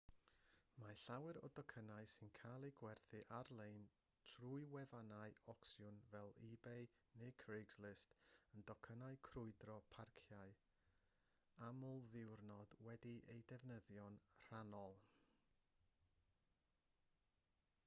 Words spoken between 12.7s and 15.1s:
wedi'u defnyddio'n rhannol